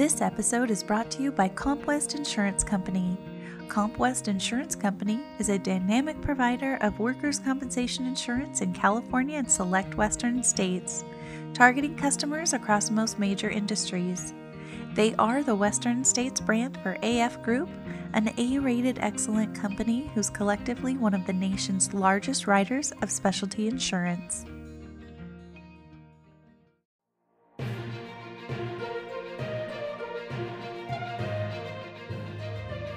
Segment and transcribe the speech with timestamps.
[0.00, 3.18] This episode is brought to you by CompWest Insurance Company.
[3.68, 9.98] CompWest Insurance Company is a dynamic provider of workers' compensation insurance in California and select
[9.98, 11.04] western states,
[11.52, 14.32] targeting customers across most major industries.
[14.94, 17.68] They are the Western States brand for AF Group,
[18.14, 23.68] an A rated excellent company who's collectively one of the nation's largest writers of specialty
[23.68, 24.46] insurance.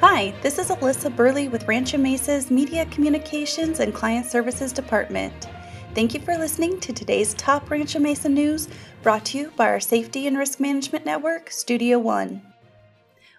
[0.05, 5.47] Hi, this is Alyssa Burley with Rancho Mesa's Media Communications and Client Services Department.
[5.95, 8.67] Thank you for listening to today's top Rancho Mesa news
[9.01, 12.41] brought to you by our Safety and Risk Management Network, Studio One.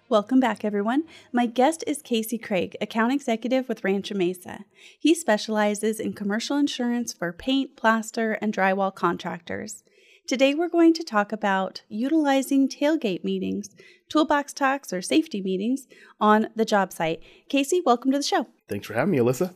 [0.09, 1.03] Welcome back, everyone.
[1.31, 4.65] My guest is Casey Craig, account executive with Rancho Mesa.
[4.97, 9.83] He specializes in commercial insurance for paint, plaster, and drywall contractors.
[10.27, 13.69] Today, we're going to talk about utilizing tailgate meetings,
[14.09, 15.85] toolbox talks, or safety meetings
[16.19, 17.21] on the job site.
[17.47, 18.47] Casey, welcome to the show.
[18.67, 19.53] Thanks for having me, Alyssa.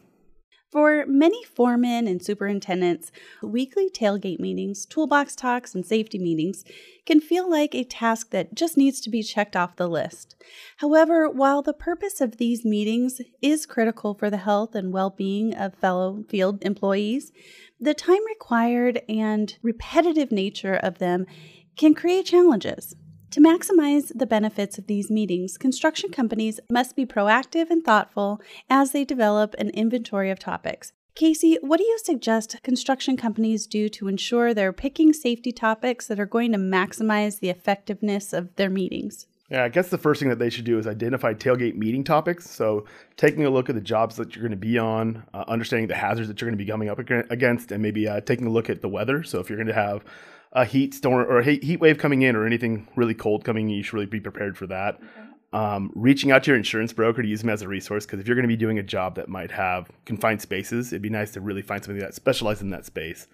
[0.72, 6.64] For many foremen and superintendents, weekly tailgate meetings, toolbox talks, and safety meetings
[7.08, 10.36] can feel like a task that just needs to be checked off the list.
[10.78, 15.56] However, while the purpose of these meetings is critical for the health and well being
[15.56, 17.32] of fellow field employees,
[17.80, 21.26] the time required and repetitive nature of them
[21.78, 22.96] can create challenges.
[23.32, 28.92] To maximize the benefits of these meetings, construction companies must be proactive and thoughtful as
[28.92, 30.94] they develop an inventory of topics.
[31.14, 36.20] Casey, what do you suggest construction companies do to ensure they're picking safety topics that
[36.20, 39.28] are going to maximize the effectiveness of their meetings?
[39.52, 42.50] Yeah, I guess the first thing that they should do is identify tailgate meeting topics.
[42.50, 45.88] So, taking a look at the jobs that you're going to be on, uh, understanding
[45.88, 48.52] the hazards that you're going to be coming up against, and maybe uh, taking a
[48.52, 49.24] look at the weather.
[49.24, 50.04] So, if you're going to have
[50.54, 53.76] a heat storm or a heat wave coming in or anything really cold coming in,
[53.76, 54.96] you should really be prepared for that.
[54.96, 55.30] Okay.
[55.52, 58.28] Um, reaching out to your insurance broker to use them as a resource because if
[58.28, 61.32] you're going to be doing a job that might have confined spaces, it'd be nice
[61.32, 63.28] to really find something that specializes in that space.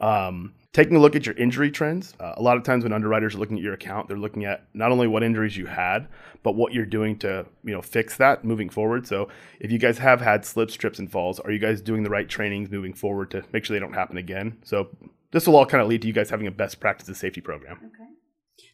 [0.00, 2.14] Um, taking a look at your injury trends.
[2.20, 4.64] Uh, a lot of times when underwriters are looking at your account, they're looking at
[4.72, 6.06] not only what injuries you had,
[6.42, 9.06] but what you're doing to you know fix that moving forward.
[9.06, 9.28] So
[9.60, 12.28] if you guys have had slips, trips, and falls, are you guys doing the right
[12.28, 14.58] trainings moving forward to make sure they don't happen again?
[14.62, 14.88] So
[15.30, 17.78] this will all kind of lead to you guys having a best practices safety program.
[17.78, 18.10] Okay.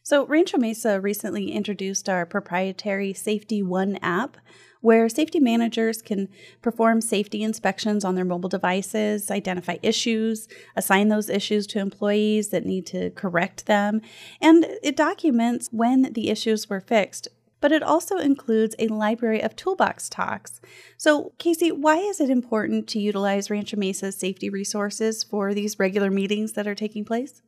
[0.03, 4.37] So Rancho Mesa recently introduced our proprietary Safety One app
[4.81, 6.29] where safety managers can
[6.61, 12.67] perform safety inspections on their mobile devices, identify issues, assign those issues to employees that
[12.67, 13.99] need to correct them,
[14.39, 17.27] and it documents when the issues were fixed
[17.65, 20.61] but it also includes a library of toolbox talks.
[20.97, 26.11] So, Casey, why is it important to utilize Rancho Mesa's safety resources for these regular
[26.11, 27.41] meetings that are taking place?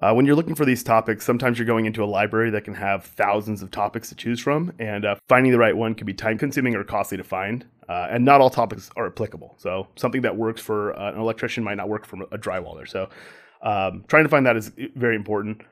[0.00, 2.74] Uh, when you're looking for these topics, sometimes you're going into a library that can
[2.74, 6.14] have thousands of topics to choose from, and uh, finding the right one can be
[6.14, 7.66] time consuming or costly to find.
[7.88, 9.56] Uh, and not all topics are applicable.
[9.58, 12.88] So, something that works for uh, an electrician might not work for a drywaller.
[12.88, 13.08] So,
[13.62, 15.62] um, trying to find that is very important.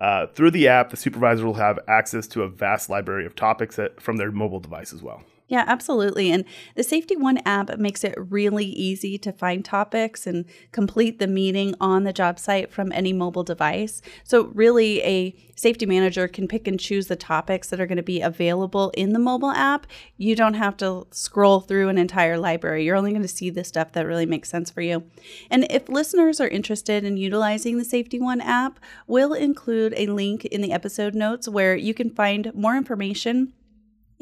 [0.00, 3.78] Uh, through the app, the supervisor will have access to a vast library of topics
[3.78, 5.22] at, from their mobile device as well.
[5.50, 6.30] Yeah, absolutely.
[6.30, 6.44] And
[6.76, 11.74] the Safety One app makes it really easy to find topics and complete the meeting
[11.80, 14.00] on the job site from any mobile device.
[14.22, 18.02] So, really, a safety manager can pick and choose the topics that are going to
[18.02, 19.88] be available in the mobile app.
[20.16, 22.84] You don't have to scroll through an entire library.
[22.84, 25.02] You're only going to see the stuff that really makes sense for you.
[25.50, 28.78] And if listeners are interested in utilizing the Safety One app,
[29.08, 33.52] we'll include a link in the episode notes where you can find more information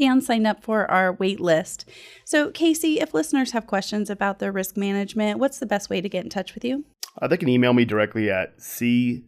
[0.01, 1.89] and sign up for our wait list.
[2.25, 6.09] So, Casey, if listeners have questions about their risk management, what's the best way to
[6.09, 6.85] get in touch with you?
[7.21, 9.25] Uh, they can email me directly at ccraig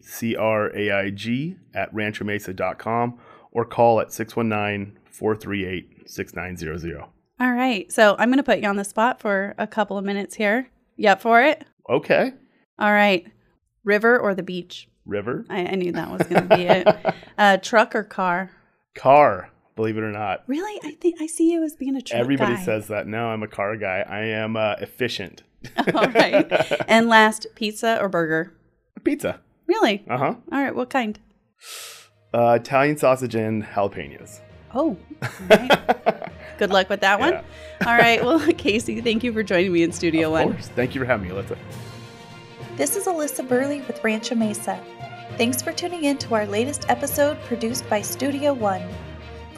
[1.75, 3.19] at ranchomesa.com
[3.53, 7.03] or call at 619 438 6900.
[7.41, 7.91] All right.
[7.91, 10.69] So, I'm going to put you on the spot for a couple of minutes here.
[10.97, 11.65] You up for it?
[11.89, 12.33] Okay.
[12.79, 13.27] All right.
[13.85, 14.89] River or the beach?
[15.07, 15.45] River.
[15.49, 16.87] I, I knew that was going to be it.
[17.39, 18.51] Uh, truck or car?
[18.95, 19.51] Car
[19.81, 20.43] believe it or not.
[20.47, 20.79] Really?
[20.85, 22.65] I think I see you as being a truck Everybody guy.
[22.65, 23.07] says that.
[23.07, 24.05] No, I'm a car guy.
[24.07, 25.43] I am uh, efficient.
[25.95, 26.47] All right.
[26.89, 28.53] And last, pizza or burger?
[29.05, 29.41] Pizza.
[29.67, 30.05] Really?
[30.09, 30.35] Uh huh.
[30.53, 30.75] All right.
[30.75, 31.19] What kind?
[32.35, 34.41] Uh, Italian sausage and jalapenos.
[34.75, 34.97] Oh.
[35.49, 36.29] Right.
[36.59, 37.33] Good luck with that one.
[37.33, 37.43] Yeah.
[37.87, 38.23] All right.
[38.23, 40.53] Well, Casey, thank you for joining me in Studio of One.
[40.53, 40.69] Course.
[40.69, 41.57] Thank you for having me, Alyssa.
[42.77, 44.79] This is Alyssa Burley with Rancho Mesa.
[45.39, 48.83] Thanks for tuning in to our latest episode produced by Studio One.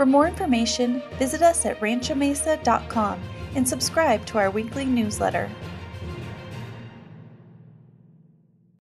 [0.03, 3.21] For more information, visit us at ranchomesa.com
[3.55, 5.49] and subscribe to our weekly newsletter.